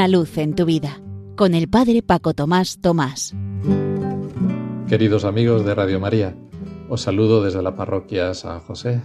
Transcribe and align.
Una 0.00 0.08
luz 0.08 0.38
en 0.38 0.54
tu 0.54 0.64
vida 0.64 0.98
con 1.36 1.52
el 1.52 1.68
Padre 1.68 2.00
Paco 2.02 2.32
Tomás 2.32 2.80
Tomás. 2.80 3.34
Queridos 4.88 5.26
amigos 5.26 5.66
de 5.66 5.74
Radio 5.74 6.00
María, 6.00 6.34
os 6.88 7.02
saludo 7.02 7.44
desde 7.44 7.60
la 7.60 7.74
parroquia 7.74 8.32
San 8.32 8.60
José, 8.60 9.02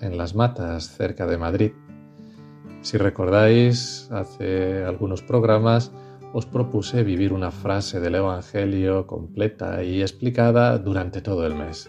en 0.00 0.18
Las 0.18 0.34
Matas, 0.34 0.96
cerca 0.96 1.28
de 1.28 1.38
Madrid. 1.38 1.70
Si 2.80 2.98
recordáis, 2.98 4.08
hace 4.10 4.82
algunos 4.82 5.22
programas 5.22 5.92
os 6.32 6.44
propuse 6.44 7.04
vivir 7.04 7.32
una 7.32 7.52
frase 7.52 8.00
del 8.00 8.16
Evangelio 8.16 9.06
completa 9.06 9.84
y 9.84 10.00
explicada 10.00 10.76
durante 10.76 11.22
todo 11.22 11.46
el 11.46 11.54
mes. 11.54 11.88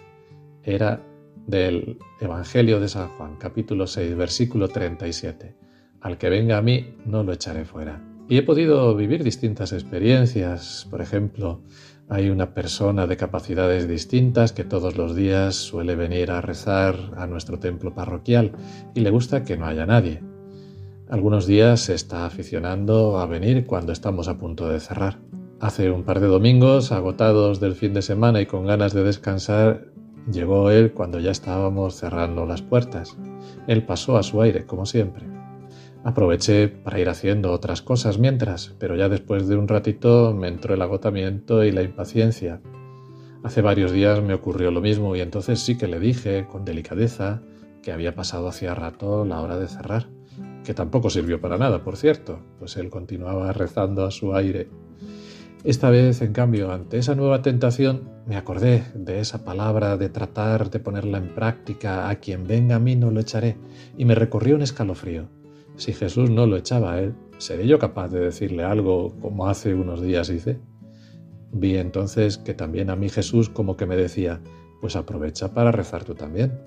Era 0.61 1.01
del 1.47 1.97
Evangelio 2.21 2.79
de 2.79 2.87
San 2.87 3.07
Juan, 3.17 3.35
capítulo 3.37 3.87
6, 3.87 4.15
versículo 4.15 4.67
37. 4.67 5.57
Al 6.01 6.19
que 6.19 6.29
venga 6.29 6.59
a 6.59 6.61
mí, 6.61 6.97
no 7.03 7.23
lo 7.23 7.33
echaré 7.33 7.65
fuera. 7.65 8.12
He 8.35 8.41
podido 8.41 8.95
vivir 8.95 9.23
distintas 9.23 9.73
experiencias. 9.73 10.87
Por 10.89 11.01
ejemplo, 11.01 11.61
hay 12.09 12.31
una 12.31 12.55
persona 12.55 13.05
de 13.05 13.15
capacidades 13.15 13.87
distintas 13.87 14.53
que 14.53 14.63
todos 14.63 14.97
los 14.97 15.15
días 15.15 15.53
suele 15.53 15.95
venir 15.95 16.31
a 16.31 16.41
rezar 16.41 16.95
a 17.15 17.27
nuestro 17.27 17.59
templo 17.59 17.93
parroquial 17.93 18.53
y 18.95 19.01
le 19.01 19.11
gusta 19.11 19.43
que 19.43 19.55
no 19.55 19.67
haya 19.67 19.85
nadie. 19.85 20.23
Algunos 21.11 21.45
días 21.45 21.81
se 21.81 21.93
está 21.93 22.25
aficionando 22.25 23.19
a 23.19 23.27
venir 23.27 23.67
cuando 23.67 23.91
estamos 23.91 24.27
a 24.27 24.39
punto 24.39 24.67
de 24.67 24.79
cerrar. 24.79 25.19
Hace 25.59 25.91
un 25.91 26.01
par 26.01 26.19
de 26.19 26.25
domingos, 26.25 26.91
agotados 26.91 27.59
del 27.59 27.75
fin 27.75 27.93
de 27.93 28.01
semana 28.01 28.41
y 28.41 28.47
con 28.47 28.65
ganas 28.65 28.93
de 28.93 29.03
descansar, 29.03 29.85
llegó 30.31 30.71
él 30.71 30.91
cuando 30.93 31.19
ya 31.19 31.29
estábamos 31.29 31.97
cerrando 31.97 32.47
las 32.47 32.63
puertas. 32.63 33.15
Él 33.67 33.85
pasó 33.85 34.17
a 34.17 34.23
su 34.23 34.41
aire, 34.41 34.65
como 34.65 34.87
siempre. 34.87 35.42
Aproveché 36.03 36.67
para 36.67 36.99
ir 36.99 37.07
haciendo 37.07 37.53
otras 37.53 37.81
cosas 37.81 38.17
mientras, 38.17 38.75
pero 38.77 38.95
ya 38.97 39.07
después 39.07 39.47
de 39.47 39.55
un 39.55 39.69
ratito 39.69 40.33
me 40.33 40.49
entró 40.49 40.73
el 40.73 40.81
agotamiento 40.81 41.63
y 41.63 41.71
la 41.71 41.81
impaciencia. 41.81 42.61
Hace 43.41 43.61
varios 43.61 43.93
días 43.93 44.21
me 44.21 44.33
ocurrió 44.33 44.69
lo 44.69 44.81
mismo 44.81 45.15
y 45.15 45.21
entonces 45.21 45.61
sí 45.61 45.77
que 45.77 45.87
le 45.87 45.99
dije, 45.99 46.45
con 46.45 46.65
delicadeza, 46.65 47.41
que 47.81 47.93
había 47.93 48.15
pasado 48.15 48.49
hacía 48.49 48.75
rato 48.75 49.23
la 49.23 49.39
hora 49.39 49.57
de 49.57 49.67
cerrar, 49.67 50.07
que 50.65 50.73
tampoco 50.73 51.09
sirvió 51.09 51.39
para 51.39 51.57
nada, 51.57 51.83
por 51.85 51.95
cierto, 51.95 52.39
pues 52.59 52.75
él 52.75 52.89
continuaba 52.89 53.53
rezando 53.53 54.05
a 54.05 54.11
su 54.11 54.35
aire. 54.35 54.69
Esta 55.63 55.89
vez, 55.89 56.21
en 56.21 56.33
cambio, 56.33 56.73
ante 56.73 56.97
esa 56.97 57.15
nueva 57.15 57.41
tentación, 57.41 58.09
me 58.25 58.35
acordé 58.35 58.83
de 58.93 59.21
esa 59.21 59.45
palabra 59.45 59.95
de 59.95 60.09
tratar 60.09 60.69
de 60.69 60.79
ponerla 60.79 61.17
en 61.17 61.33
práctica, 61.33 62.09
a 62.09 62.15
quien 62.15 62.45
venga 62.45 62.75
a 62.75 62.79
mí 62.79 62.97
no 62.97 63.09
lo 63.11 63.21
echaré, 63.21 63.55
y 63.97 64.03
me 64.03 64.15
recorrió 64.15 64.55
un 64.55 64.61
escalofrío. 64.61 65.42
Si 65.75 65.93
Jesús 65.93 66.29
no 66.29 66.45
lo 66.45 66.57
echaba 66.57 66.93
a 66.93 67.01
él, 67.01 67.15
¿seré 67.37 67.67
yo 67.67 67.79
capaz 67.79 68.09
de 68.09 68.19
decirle 68.19 68.63
algo 68.63 69.15
como 69.21 69.47
hace 69.47 69.73
unos 69.73 70.01
días 70.01 70.29
hice? 70.29 70.59
Vi 71.51 71.77
entonces 71.77 72.37
que 72.37 72.53
también 72.53 72.89
a 72.89 72.95
mí 72.95 73.09
Jesús 73.09 73.49
como 73.49 73.75
que 73.77 73.85
me 73.85 73.95
decía, 73.95 74.41
pues 74.81 74.95
aprovecha 74.95 75.53
para 75.53 75.71
rezar 75.71 76.03
tú 76.03 76.15
también. 76.15 76.59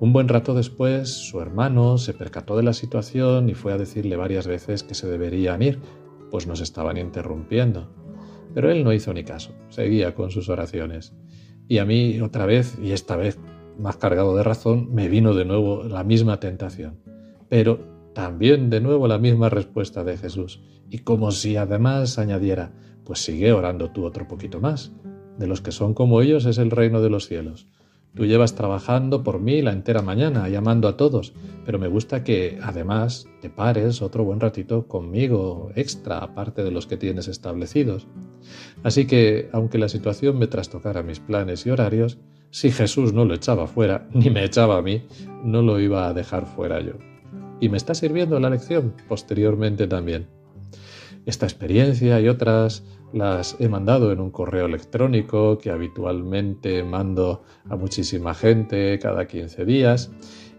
Un 0.00 0.12
buen 0.12 0.28
rato 0.28 0.54
después, 0.54 1.08
su 1.08 1.40
hermano 1.40 1.98
se 1.98 2.14
percató 2.14 2.56
de 2.56 2.62
la 2.62 2.72
situación 2.72 3.48
y 3.48 3.54
fue 3.54 3.72
a 3.72 3.78
decirle 3.78 4.16
varias 4.16 4.46
veces 4.46 4.82
que 4.82 4.94
se 4.94 5.08
deberían 5.08 5.62
ir, 5.62 5.80
pues 6.30 6.46
nos 6.46 6.60
estaban 6.60 6.96
interrumpiendo. 6.96 7.90
Pero 8.54 8.70
él 8.70 8.84
no 8.84 8.92
hizo 8.92 9.12
ni 9.14 9.24
caso, 9.24 9.52
seguía 9.68 10.14
con 10.14 10.30
sus 10.30 10.48
oraciones. 10.48 11.14
Y 11.68 11.78
a 11.78 11.84
mí 11.84 12.20
otra 12.20 12.46
vez, 12.46 12.76
y 12.82 12.92
esta 12.92 13.16
vez 13.16 13.38
más 13.78 13.96
cargado 13.96 14.36
de 14.36 14.42
razón, 14.42 14.92
me 14.92 15.08
vino 15.08 15.34
de 15.34 15.44
nuevo 15.44 15.84
la 15.84 16.04
misma 16.04 16.38
tentación. 16.40 16.98
Pero 17.48 17.91
también 18.14 18.70
de 18.70 18.80
nuevo 18.80 19.08
la 19.08 19.18
misma 19.18 19.48
respuesta 19.48 20.04
de 20.04 20.16
Jesús, 20.16 20.60
y 20.90 20.98
como 20.98 21.32
si 21.32 21.56
además 21.56 22.18
añadiera, 22.18 22.72
pues 23.04 23.20
sigue 23.20 23.52
orando 23.52 23.90
tú 23.90 24.04
otro 24.04 24.28
poquito 24.28 24.60
más. 24.60 24.92
De 25.38 25.46
los 25.46 25.60
que 25.60 25.72
son 25.72 25.94
como 25.94 26.20
ellos 26.20 26.44
es 26.44 26.58
el 26.58 26.70
reino 26.70 27.00
de 27.00 27.10
los 27.10 27.26
cielos. 27.26 27.66
Tú 28.14 28.26
llevas 28.26 28.54
trabajando 28.54 29.24
por 29.24 29.40
mí 29.40 29.62
la 29.62 29.72
entera 29.72 30.02
mañana, 30.02 30.46
llamando 30.50 30.86
a 30.86 30.98
todos, 30.98 31.32
pero 31.64 31.78
me 31.78 31.88
gusta 31.88 32.22
que 32.22 32.58
además 32.62 33.26
te 33.40 33.48
pares 33.48 34.02
otro 34.02 34.22
buen 34.22 34.38
ratito 34.38 34.86
conmigo, 34.86 35.70
extra, 35.74 36.18
aparte 36.18 36.62
de 36.62 36.70
los 36.70 36.86
que 36.86 36.98
tienes 36.98 37.26
establecidos. 37.26 38.06
Así 38.82 39.06
que, 39.06 39.48
aunque 39.52 39.78
la 39.78 39.88
situación 39.88 40.38
me 40.38 40.46
trastocara 40.46 41.02
mis 41.02 41.20
planes 41.20 41.64
y 41.64 41.70
horarios, 41.70 42.18
si 42.50 42.70
Jesús 42.70 43.14
no 43.14 43.24
lo 43.24 43.32
echaba 43.32 43.66
fuera, 43.66 44.06
ni 44.12 44.28
me 44.28 44.44
echaba 44.44 44.76
a 44.76 44.82
mí, 44.82 45.04
no 45.42 45.62
lo 45.62 45.80
iba 45.80 46.06
a 46.06 46.12
dejar 46.12 46.44
fuera 46.44 46.80
yo 46.80 47.11
y 47.62 47.68
me 47.68 47.76
está 47.76 47.94
sirviendo 47.94 48.40
la 48.40 48.50
lección 48.50 48.92
posteriormente 49.08 49.86
también. 49.86 50.26
Esta 51.24 51.46
experiencia 51.46 52.20
y 52.20 52.28
otras 52.28 52.82
las 53.12 53.56
he 53.60 53.68
mandado 53.68 54.10
en 54.10 54.18
un 54.18 54.32
correo 54.32 54.66
electrónico 54.66 55.58
que 55.58 55.70
habitualmente 55.70 56.82
mando 56.82 57.44
a 57.70 57.76
muchísima 57.76 58.34
gente 58.34 58.98
cada 58.98 59.28
15 59.28 59.64
días 59.64 60.10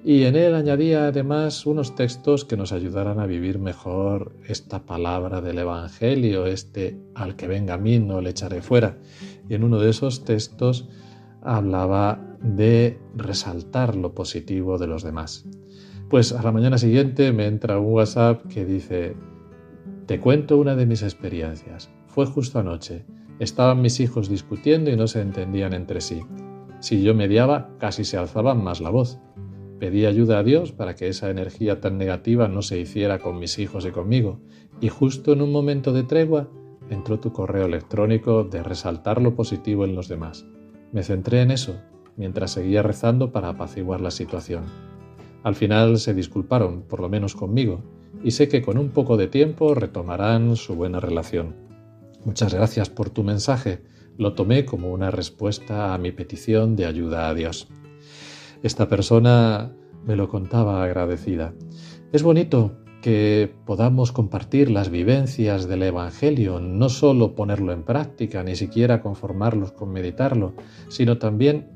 y 0.05 0.23
en 0.23 0.37
él 0.37 0.55
añadía 0.55 1.07
además 1.07 1.65
unos 1.65 1.93
textos 1.93 2.45
que 2.45 2.55
nos 2.55 2.71
ayudaran 2.71 3.19
a 3.19 3.25
vivir 3.25 3.59
mejor 3.59 4.37
esta 4.47 4.85
palabra 4.85 5.41
del 5.41 5.57
Evangelio, 5.57 6.45
este 6.45 6.97
al 7.15 7.35
que 7.35 7.47
venga 7.47 7.73
a 7.73 7.77
mí 7.77 7.99
no 7.99 8.21
le 8.21 8.29
echaré 8.29 8.61
fuera. 8.61 8.97
Y 9.49 9.55
en 9.55 9.65
uno 9.65 9.77
de 9.79 9.89
esos 9.89 10.23
textos 10.23 10.87
hablaba 11.41 12.37
de 12.41 12.97
resaltar 13.13 13.97
lo 13.97 14.13
positivo 14.13 14.77
de 14.77 14.87
los 14.87 15.03
demás. 15.03 15.45
Pues 16.09 16.31
a 16.31 16.43
la 16.43 16.51
mañana 16.51 16.77
siguiente 16.77 17.31
me 17.31 17.47
entra 17.47 17.79
un 17.79 17.93
WhatsApp 17.93 18.45
que 18.47 18.65
dice, 18.65 19.15
te 20.05 20.19
cuento 20.19 20.57
una 20.57 20.75
de 20.75 20.85
mis 20.85 21.01
experiencias. 21.01 21.89
Fue 22.07 22.25
justo 22.25 22.59
anoche. 22.59 23.05
Estaban 23.39 23.81
mis 23.81 23.99
hijos 23.99 24.29
discutiendo 24.29 24.91
y 24.91 24.95
no 24.95 25.07
se 25.07 25.21
entendían 25.21 25.73
entre 25.73 26.01
sí. 26.01 26.21
Si 26.79 27.01
yo 27.01 27.15
mediaba, 27.15 27.69
casi 27.79 28.03
se 28.03 28.17
alzaban 28.17 28.63
más 28.63 28.81
la 28.81 28.89
voz. 28.89 29.19
Pedí 29.79 30.05
ayuda 30.05 30.39
a 30.39 30.43
Dios 30.43 30.71
para 30.71 30.95
que 30.95 31.07
esa 31.07 31.29
energía 31.29 31.81
tan 31.81 31.97
negativa 31.97 32.47
no 32.47 32.61
se 32.61 32.79
hiciera 32.79 33.19
con 33.19 33.39
mis 33.39 33.57
hijos 33.57 33.85
y 33.85 33.91
conmigo. 33.91 34.39
Y 34.81 34.89
justo 34.89 35.33
en 35.33 35.41
un 35.41 35.51
momento 35.51 35.93
de 35.93 36.03
tregua 36.03 36.49
entró 36.89 37.19
tu 37.19 37.31
correo 37.33 37.65
electrónico 37.65 38.43
de 38.43 38.61
resaltar 38.61 39.21
lo 39.21 39.35
positivo 39.35 39.85
en 39.85 39.95
los 39.95 40.07
demás. 40.07 40.45
Me 40.91 41.03
centré 41.03 41.41
en 41.41 41.51
eso 41.51 41.81
mientras 42.17 42.51
seguía 42.51 42.83
rezando 42.83 43.31
para 43.31 43.49
apaciguar 43.49 44.01
la 44.01 44.11
situación. 44.11 44.92
Al 45.43 45.55
final 45.55 45.99
se 45.99 46.13
disculparon, 46.13 46.83
por 46.83 47.01
lo 47.01 47.09
menos 47.09 47.35
conmigo, 47.35 47.83
y 48.23 48.31
sé 48.31 48.47
que 48.47 48.61
con 48.61 48.77
un 48.77 48.89
poco 48.89 49.17
de 49.17 49.27
tiempo 49.27 49.75
retomarán 49.75 50.55
su 50.55 50.75
buena 50.75 51.01
relación. 51.01 51.55
Muchas 52.23 52.53
gracias 52.53 52.89
por 52.89 53.09
tu 53.09 53.23
mensaje. 53.23 53.83
Lo 54.17 54.33
tomé 54.33 54.63
como 54.63 54.91
una 54.91 55.11
respuesta 55.11 55.93
a 55.93 55.97
mi 55.97 56.13
petición 56.13 56.77
de 56.77 56.85
ayuda 56.85 57.27
a 57.27 57.33
Dios. 57.33 57.67
Esta 58.61 58.87
persona 58.87 59.73
me 60.05 60.15
lo 60.15 60.29
contaba 60.29 60.83
agradecida. 60.83 61.53
Es 62.13 62.23
bonito 62.23 62.77
que 63.01 63.53
podamos 63.65 64.13
compartir 64.13 64.71
las 64.71 64.89
vivencias 64.89 65.67
del 65.67 65.83
Evangelio, 65.83 66.61
no 66.61 66.87
solo 66.87 67.35
ponerlo 67.35 67.73
en 67.73 67.83
práctica, 67.83 68.43
ni 68.43 68.55
siquiera 68.55 69.01
conformarlos 69.01 69.73
con 69.73 69.91
meditarlo, 69.91 70.53
sino 70.87 71.17
también 71.17 71.67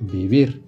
vivir 0.00 0.62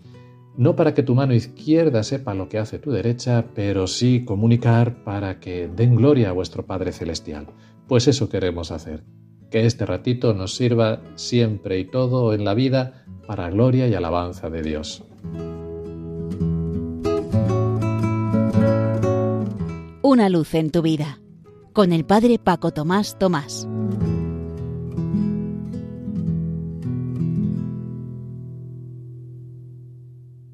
no 0.58 0.74
para 0.74 0.92
que 0.92 1.04
tu 1.04 1.14
mano 1.14 1.34
izquierda 1.34 2.02
sepa 2.02 2.34
lo 2.34 2.48
que 2.48 2.58
hace 2.58 2.80
tu 2.80 2.90
derecha, 2.90 3.46
pero 3.54 3.86
sí 3.86 4.24
comunicar 4.24 5.04
para 5.04 5.38
que 5.38 5.68
den 5.68 5.94
gloria 5.94 6.30
a 6.30 6.32
vuestro 6.32 6.66
Padre 6.66 6.90
Celestial. 6.90 7.46
Pues 7.86 8.08
eso 8.08 8.28
queremos 8.28 8.72
hacer, 8.72 9.04
que 9.52 9.66
este 9.66 9.86
ratito 9.86 10.34
nos 10.34 10.56
sirva 10.56 11.00
siempre 11.14 11.78
y 11.78 11.84
todo 11.84 12.34
en 12.34 12.44
la 12.44 12.54
vida 12.54 13.04
para 13.28 13.48
gloria 13.50 13.86
y 13.86 13.94
alabanza 13.94 14.50
de 14.50 14.62
Dios. 14.62 15.04
Una 20.02 20.28
luz 20.28 20.54
en 20.54 20.70
tu 20.72 20.82
vida, 20.82 21.20
con 21.72 21.92
el 21.92 22.04
Padre 22.04 22.40
Paco 22.40 22.72
Tomás 22.72 23.16
Tomás. 23.16 23.68